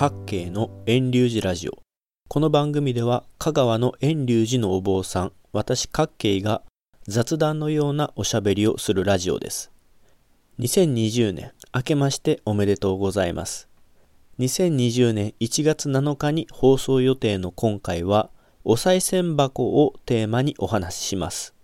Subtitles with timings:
[0.00, 1.72] 各系の遠流寺ラジオ。
[2.28, 6.62] この番組では香川の遠流寺のお坊さん、私各系が
[7.08, 9.72] 雑談のようなおしゃべりをするラジオです。
[10.60, 13.68] 2020年明けましておめでとうございます。
[14.38, 18.30] 2020年1月7日に放送予定の今回は
[18.62, 21.56] お賽銭箱をテーマにお話しします。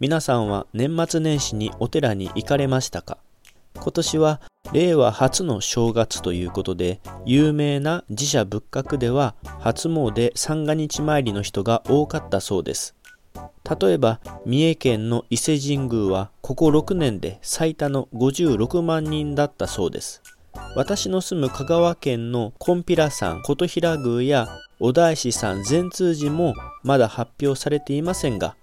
[0.00, 3.18] 皆さんは年末年始にお寺に行かれましたか？
[3.76, 4.40] 今年は
[4.72, 12.94] 令和初の正月ということで有名な寺社仏閣では初詣三が日参りの人が多かったそうです。
[13.80, 20.22] 例えば三重県の伊勢神宮はここ6年で最多の56万人だったそうです。
[20.74, 24.48] 私の住む香川県の金毘羅山琴平宮や
[24.80, 28.56] 小田石山善通寺もまだ発表されていませんが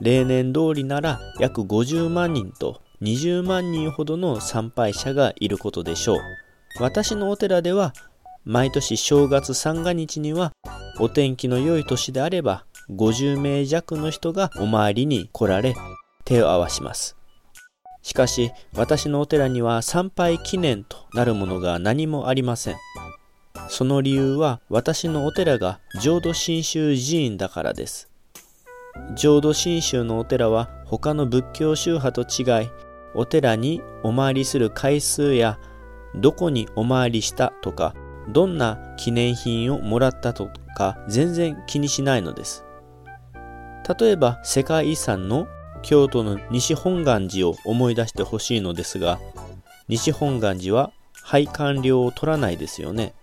[0.00, 6.18] 例年通りなら約50万人と20万人ほどの参拝者がいることでしょう。
[6.80, 7.92] 私のお寺では
[8.44, 10.52] 毎年正月三が日には
[11.00, 15.74] お天気の良い年であれば50名弱の人がお参りに来られ
[16.24, 17.16] 手を合わします。
[18.02, 22.76] しかし私のお寺には参拝記念となるものが何もありません。
[23.68, 28.08] その理由は私のお寺が浄土真宗寺院だからです。
[29.16, 32.68] 浄土真宗のお寺は他の仏教宗派と違い
[33.14, 35.58] お寺にお参りする回数や
[36.14, 37.94] どこにお参りしたとか
[38.28, 42.64] どんな記念品をもらったとか全然気にしないのです。
[43.98, 45.48] 例えば世界遺産の
[45.82, 49.18] 京都の西本願寺を思い出してほしいのですが
[49.88, 53.14] 西本願寺は拝観料を取らないですよね。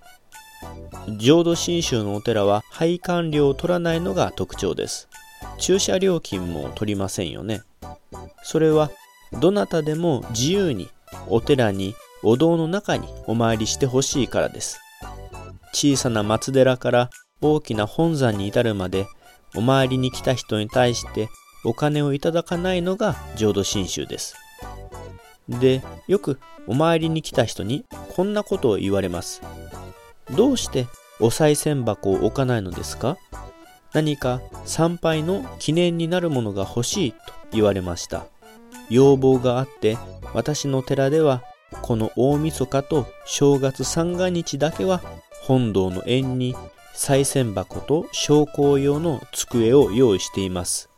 [1.17, 5.07] 浄土真宗のお寺は拝観料を取らないのが特徴です。
[5.57, 7.61] 駐車料金も取りませんよね。
[8.43, 8.91] それは
[9.33, 10.89] どなたでも自由に
[11.27, 14.79] お寺にお堂の中にお参りしてほしいからです。
[15.73, 17.09] 小さな松寺から
[17.41, 19.07] 大きな本山に至るまで
[19.55, 21.29] お参りに来た人に対して
[21.63, 24.35] お金をいただかないのが浄土真宗です。
[25.47, 29.41] で、よくお参りに来た人にこんなことを言われます。
[30.35, 30.87] どうして
[31.19, 33.17] お賽銭箱を置かないのですか？
[33.93, 37.17] 何か参拝の記念になるものが欲しいと
[37.51, 38.25] 言われました。
[38.89, 39.97] 要望があって
[40.33, 41.43] 私の寺では
[41.81, 45.01] この大晦日と正月三が日だけは
[45.43, 46.55] 本堂の縁に
[46.93, 50.89] 賽銭箱と昇降用の机を用意しています。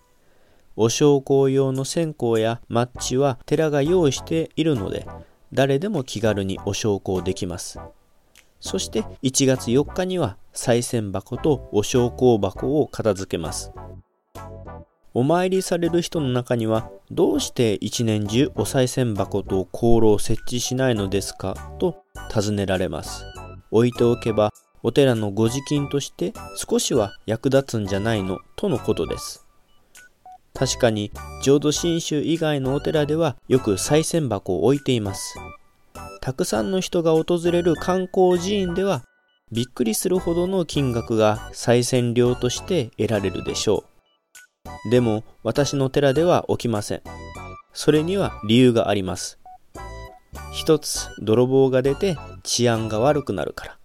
[0.76, 5.06] お昇降用の線香やマッチは寺が用意しているので
[5.54, 7.80] 誰でも気軽にお昇降できます。
[8.62, 13.72] そして1月4日には賽銭箱とお昇降箱を片付けます。
[15.14, 21.56] お参りされる人の中にはどうして一年中お賽銭箱と香炉を設置しないのですか？
[21.80, 23.26] と尋ねられます。
[23.72, 28.40] 置いておけばお寺のご自金として少しは役立つんじゃないの？
[28.56, 29.46] とのことです。
[30.54, 31.12] 確かに
[31.44, 35.36] 浄土真宗以外のお寺ではよく賽銭箱を置いています。
[36.22, 39.04] たくさんの人が訪れる観光寺院では
[39.52, 43.91] びっくりするほどの金額が賽銭料として得られるでしょう。
[44.90, 47.02] でも私の寺では起きません。
[47.74, 49.40] それには理由があります。
[50.52, 53.78] 一つ、泥棒が出て治安が悪くなるから。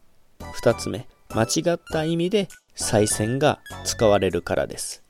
[0.52, 5.02] 二つ目、間違った意味で賽銭が使われるからです。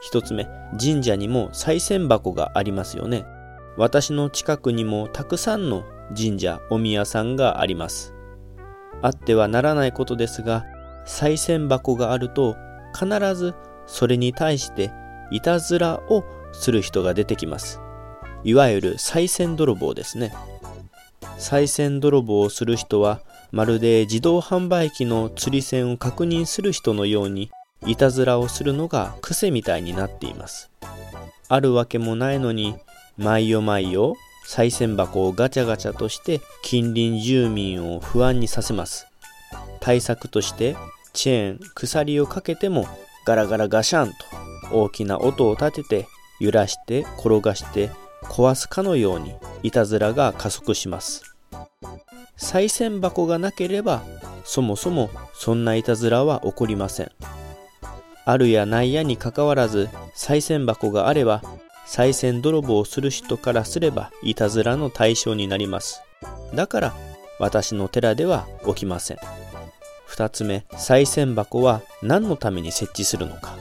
[0.00, 0.46] 一つ目、
[0.80, 3.24] 神社にも賽銭箱がありますよね。
[3.76, 5.84] 私の近くにもたくさんの
[6.16, 8.14] 神社、お宮さんがあります。
[9.02, 10.64] あってはならないことですが、
[11.06, 12.56] 賽銭箱があると
[12.98, 13.54] 必ず
[13.88, 14.92] それに対して
[15.32, 17.80] いたずらをする人が出てきます。
[18.44, 20.32] いわゆる賽銭泥棒ですね。
[21.38, 27.50] 賽銭泥棒をする人はまるで自動販売機の釣り線を確認する人のように
[27.86, 30.70] いたずらをするのが癖みたいになっています。
[31.48, 32.76] あるわけもないのに
[33.16, 34.14] 毎夜毎夜
[34.46, 39.06] 賽銭箱をガチャガチャとして近隣住民を不安にさせます。
[39.80, 40.76] 対策として
[41.12, 42.86] チェーン、鎖をかけても
[43.28, 44.14] ガラガラガシャンと
[44.72, 46.08] 大きな音を立てて
[46.40, 47.90] 揺らして転がして
[48.22, 51.36] 壊すかのようにいたずらが加速します。
[52.38, 54.02] 賽銭箱がなければ
[54.44, 57.12] そもそもそんないたずらは起こりません。
[58.24, 61.42] あるやないやにかかわらず賽銭箱があれば
[61.86, 66.00] 賽銭泥棒をする人からすればいたずらの対象になります。
[66.54, 66.94] だから
[67.38, 69.18] 私の寺では起きません。
[70.08, 73.56] 2つ目、賽銭箱は何のために設置するのか。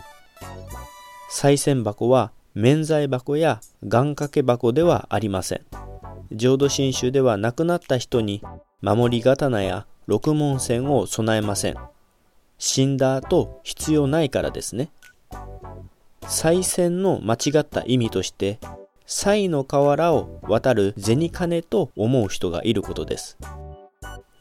[1.29, 5.61] 賽銭箱は免罪箱や願掛け箱ではありません。
[6.31, 8.41] 浄土真宗では亡くなった人に
[8.81, 11.75] 守り刀や六文銭を備えません。
[12.57, 14.89] 死んだ後必要ないからですね。
[16.27, 18.59] 再銭の間違った意味として、
[19.05, 23.37] 才の河原を渡る銭金と思う人がいることです。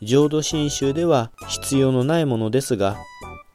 [0.07, 2.97] 浄土真宗では必要のないものですが、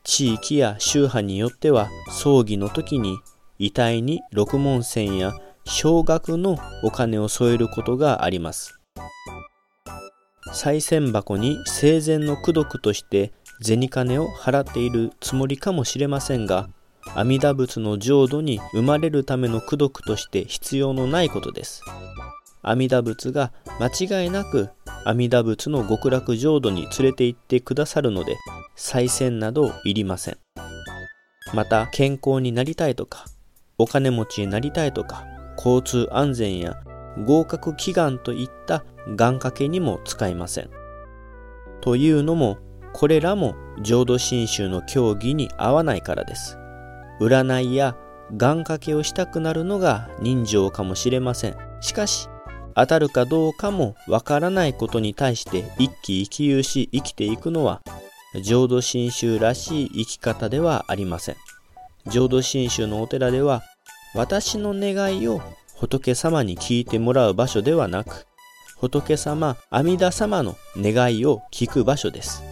[0.04, 3.20] 地域や宗派によっては葬儀の時に
[3.58, 5.32] 遺体に六文銭や
[5.64, 8.78] 少額のお金を添えることがあります。
[10.54, 13.32] 賽銭箱に生前の功徳として
[13.62, 16.68] 銭金を払っているつもりかもしれませんが、
[17.16, 21.82] 阿弥陀仏の浄土に生まれるための功徳として必要のないことです。
[22.62, 24.70] 阿弥陀仏が間違いなく
[25.04, 28.38] 阿弥陀仏の極楽浄土に連れて行ってくださるので、
[28.76, 30.38] 再銭などいりません。
[31.54, 33.26] また、健康になりたいとか、
[33.78, 35.26] お金持ちになりたいとか、
[35.58, 36.76] 交通安全や
[37.26, 40.70] 合格祈願といった願掛けにも使いません。
[41.82, 42.58] というのも、
[42.94, 46.58] これらも浄土真宗の教義に合わないからです。
[47.20, 47.96] 占いや
[48.36, 51.58] 願掛けをしたくなるのが人情かもしれません。
[51.80, 52.30] しかし、
[52.76, 57.82] 当たるかどうかもわからないことに対して一喜一憂し生きていくのは
[58.44, 61.36] 浄土真宗らしい生き方ではありません。
[62.08, 63.64] 浄土真宗のお寺では
[64.16, 65.42] 私の願いを
[65.76, 68.26] 仏様に聞いてもらう場所ではなく
[68.78, 72.44] 仏様阿弥陀様の願いを聞く場所です。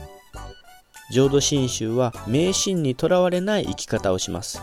[1.11, 4.61] 浄土真宗は迷信にとらわれない生き方をします。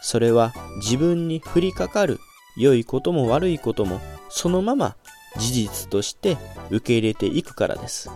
[0.00, 2.18] それは自分に降りかかる
[2.56, 4.96] 良いことも悪いこともそのまま
[5.36, 6.36] 事実として
[6.70, 8.10] 受け入れていくからです。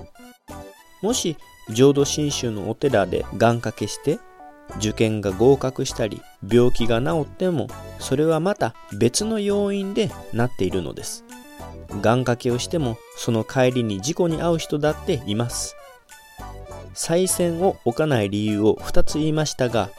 [1.02, 1.36] もし
[1.70, 4.18] 浄土真宗のお寺で願掛けして
[4.78, 7.68] 受験が合格したり病気が治っても
[7.98, 11.24] それはまた別の要因でなっているのです。
[11.90, 15.76] 願掛けをしてもその帰りに事故に遭う人だっています。
[16.94, 19.90] 再銭を置かない理由を2つ言いましたが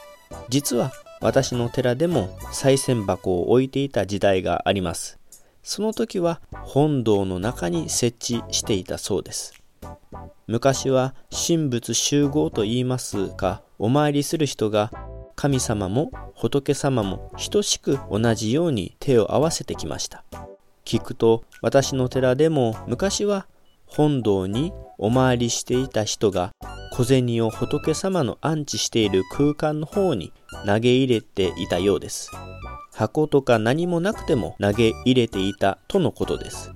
[0.48, 5.18] 実は私の寺でも賽銭箱を置いていた時代があります。
[5.68, 9.52] その時は本堂の中に設置していたそうです。
[10.46, 14.92] 昔は神仏集合と言いますか、お参りする人が
[15.34, 20.22] 神様も仏様も等しく同じように手を合わせてきました。
[20.84, 23.48] 聞くと私の寺でも昔は
[23.86, 26.52] 本堂にお参りしていた人が
[26.92, 30.32] 小銭を仏様の安置している空間の方に
[30.64, 32.30] 投げ入れていたようです。
[32.96, 36.72] 箱とか何もなくても投げ入れていたとのことです。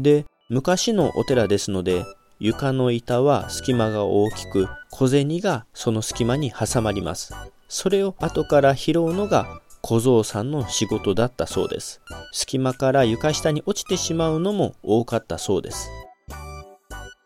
[0.00, 2.04] で、昔のお寺ですので、
[2.38, 7.34] 床の板は隙間が大きく、小銭がその隙間に挟まります。
[7.68, 12.00] それを後から拾うのが小僧さんの仕事だったそうです。
[12.32, 15.90] 隙間から床下に落ちてしまうのも多かったそうです。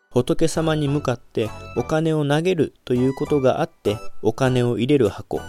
[0.09, 5.39] 仏様に向かってお金を投げるということがあってお金を入れる箱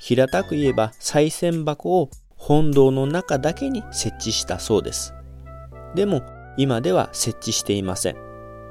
[0.00, 5.14] 平たく言えば賽銭箱を本堂の中だけに設置したそうです。
[5.94, 6.22] でも
[6.56, 8.16] 今では設置していません。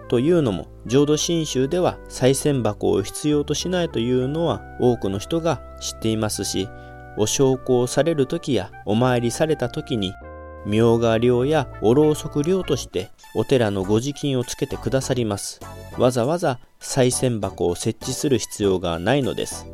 [0.08, 6.70] というのも浄土真宗では賽銭箱を必要としないというのは多くの人が知っていますし
[7.18, 10.14] お焼香される時やお参りされた時に
[10.66, 15.60] 明画料やおろうそく料としてお寺のご時金をつけてくださります。
[15.98, 19.68] わざわざ賽銭箱を設置する必要がないのです。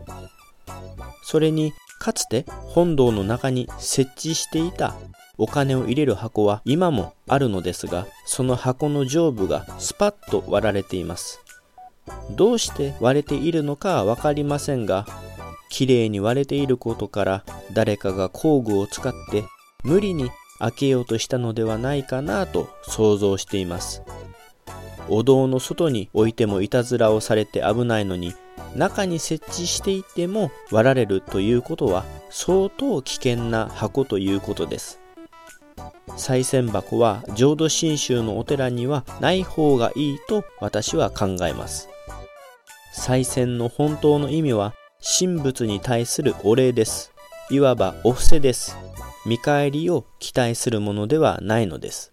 [1.31, 4.95] それにかつて本堂の中に設置していた
[5.37, 11.39] お金を入れる箱は今もあるのですがその箱の上部がスパッと割られています。
[12.31, 15.05] どうして割れているのかは分かりませんが
[15.69, 19.45] きれいに割れていることから誰かが工具を使って
[19.85, 24.03] 無理に開けようとしたのではないかなと想像しています。
[25.07, 28.33] お堂の外に置いてもいたずらをされて危ないのに
[28.75, 34.99] 中に設置していても割られるということは相当危険な箱ということです。
[36.17, 41.89] 賽銭箱は浄土真宗のお寺にはない方がいいと私は考えます。
[42.93, 47.11] 賽銭の本当の意味は神仏に対するお礼です。
[47.49, 48.77] いわばお布施です。
[49.25, 52.11] 見返りを期待するものではないのです。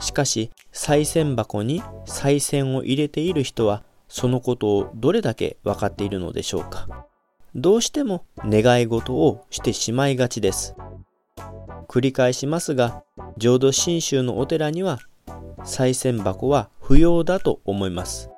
[0.00, 7.06] しかし、賽銭箱に賽銭を入れている人はそのことをどれだけ分かっているのでしょうか？
[7.54, 10.74] どうしても願い事をしてしまいがちです。
[11.88, 13.02] 繰り返しますが、
[13.38, 14.98] 浄土真宗のお寺には、
[15.64, 18.30] 賽銭箱は不要だと思います。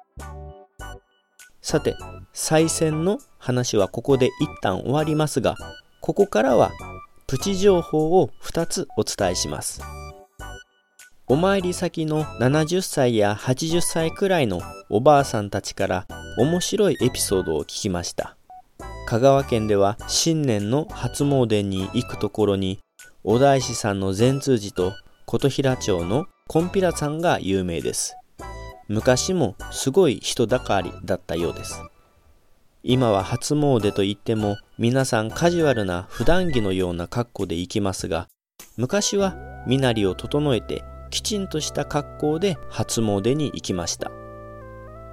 [1.60, 1.94] さて、
[2.32, 5.56] 賽銭の話はここで一旦終わりますが、
[6.00, 6.70] ここからは
[7.26, 9.80] プチ情報を2つお伝えします。
[11.28, 14.60] お参り先の70歳や80歳くらいの
[14.90, 18.36] おばあさんたちから面白いエピソードを聞きました。
[19.06, 22.80] 香川県では新年の初詣に行くところに
[23.22, 24.94] お大師さんの善通寺と
[25.26, 28.16] 琴平町のコンピラさんが有名です。
[28.88, 31.80] 昔もすごい人だかりだったようです。
[32.82, 38.26] 今は初詣といっても皆さんカジュアルな普段着のような格好で行きますが、
[38.76, 39.36] 昔は
[39.68, 44.10] 身なりを整えてきちんとした格好で初詣に行きました。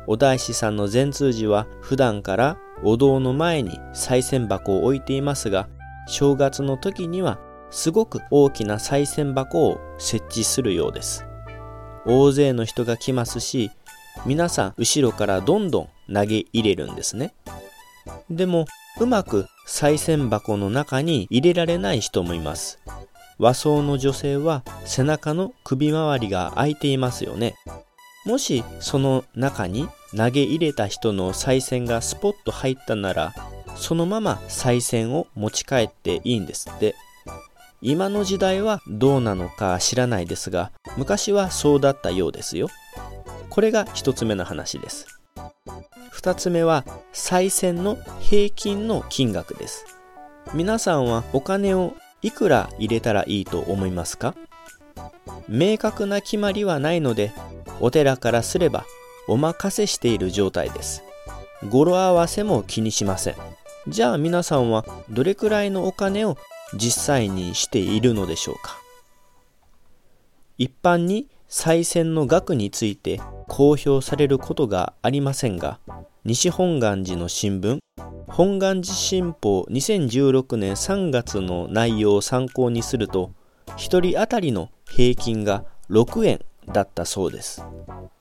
[0.08, 5.68] お大師さんの善通寺は普段からお堂の前に賽銭箱を置いていますが、
[6.08, 7.38] 正月の時には
[7.70, 11.26] すごく大きな賽銭箱を設置するようです。
[12.06, 13.70] 大勢の人が来ますし、
[14.26, 17.34] 皆さん後ろからどんどん投げ入れるんですね。
[18.30, 18.66] でも、
[19.02, 22.80] うまく賽銭箱の中に入れられない人もいます。
[23.40, 27.56] 和装の女性は背中の首周りが開いていますよね。
[28.26, 33.34] もしその中に投げ入れた人の賽銭がスポッと入ったなら、
[33.76, 36.96] そのまま賽銭を持ち帰っていいんですって。
[37.82, 42.68] 今の時代はどうなのか知らないですが、昔はそうだったようですよ。
[43.50, 45.08] これが一つ目の話です。
[46.12, 49.86] 二つ目は、賽銭の平均の金額です。
[50.54, 54.36] 皆さんはお金をいくら入れたらいいと思いますか？
[55.48, 57.32] 明確な決まりはないので、
[57.80, 58.86] お寺からすれば
[59.28, 61.04] お任せしている状態です。
[61.70, 63.36] 語呂合わせも気にしません。
[63.88, 66.38] じゃあ皆さんはどれくらいのお金を
[66.74, 68.78] 実際にしているのでしょうか？
[70.58, 75.80] 一般に再選の額について公表されることがありませんが
[76.26, 77.80] 西本願寺の新聞
[78.30, 83.32] 本願寺新報2016年3月の内容を参考にすると
[83.78, 87.66] 1人当たりの平均が6円だったそうです。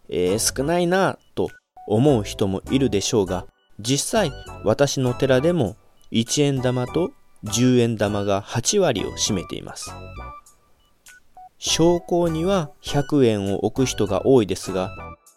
[0.09, 1.50] えー、少ないなと
[1.87, 3.47] 思う人もいるでしょうが
[3.79, 4.33] 実際
[4.65, 5.77] 私の寺でも
[6.11, 7.12] 1円玉と
[7.45, 9.93] 10円玉が8割を占めています。
[11.59, 14.91] 商工には100円を置く人が多いですが、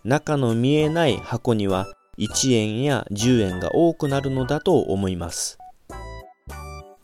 [0.04, 1.88] 中の見えない箱には
[2.22, 5.58] 1円や10円が多くなるのだと思います。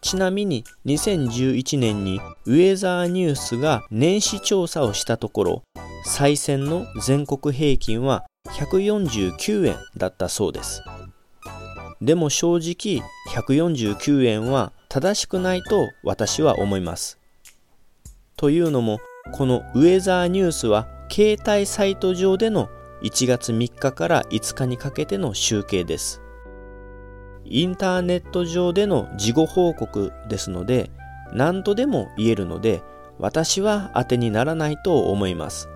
[0.02, 5.64] ちなみに2011年にウェザーニュースが年始調査をしたところ、
[6.06, 10.84] 再選の全国平均は149円だったそうです。
[12.00, 17.20] でも正直149円は正しくないと私は思います。
[18.36, 19.00] というのも
[19.34, 22.70] このウェザーニュースは携帯サイト上での
[23.04, 26.22] 1月3日から5日にかけての集計です。
[27.46, 30.92] インターネット上での事後報告ですので
[31.32, 32.82] 何とでも言えるので
[33.20, 35.70] 私は当てにならないと思います。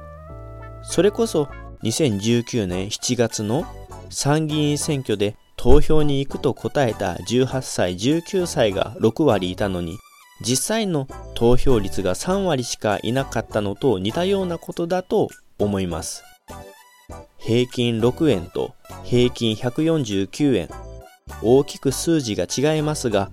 [0.84, 1.48] それこそ
[1.84, 3.66] 2019年7月の
[4.10, 9.98] 参議院選挙で投票に行くと答えた18歳、19歳が6割いたのに、
[10.42, 16.24] 実際の投票率が3割しかいなかったのと似たようなことだと思います。
[17.42, 20.70] 平均6円と平均149円、
[21.42, 23.32] 大きく数字が違いますが、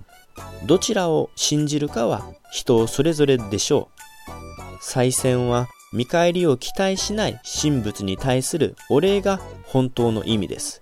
[0.65, 3.99] どちらを信じるかは人それぞれでしょう。
[4.81, 10.81] 再選は見返りを期待しない神仏に対するお礼が本当の意味です。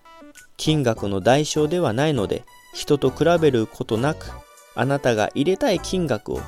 [0.55, 2.43] 金額の代償ではないので、
[2.73, 4.31] 人と比べることなく、
[4.75, 6.41] あなたが入れたい金額を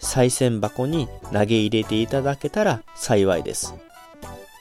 [0.00, 3.74] 賽銭箱に投げ入れていただけたら幸いです。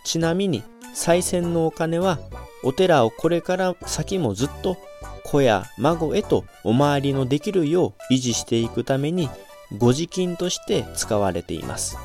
[0.03, 2.19] ちなみに、賽銭のお金は、
[2.63, 4.77] お寺をこれから先もずっと
[5.23, 9.29] 子や孫へとお参りのできるよう維持していくために、
[9.77, 11.97] ご自金として使われています。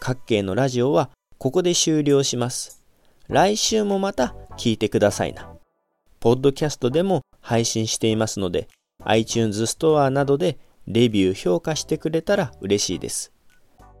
[0.00, 2.82] 各系のラジオはここで終了します。
[3.28, 5.48] 来週もまた聞いてくださいな。
[6.20, 8.68] ポッドキャストでも配信していますので、
[9.04, 13.32] iTunes ストアなどでレビュー評価してくれたら嬉しいです。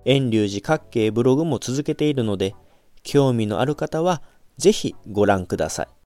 [0.04, 2.54] 遠隆寺各系ブログも続けているので、
[3.02, 4.22] 興味のある方は
[4.58, 5.99] ぜひご覧ください。